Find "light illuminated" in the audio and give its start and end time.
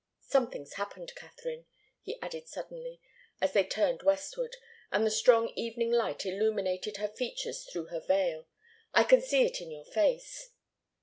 5.91-6.97